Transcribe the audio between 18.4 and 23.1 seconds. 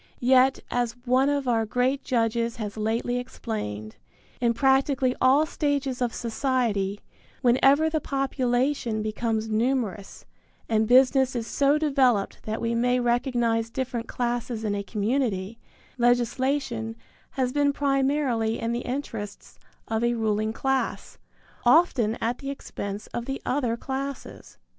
in the interests of a ruling class, often at the expense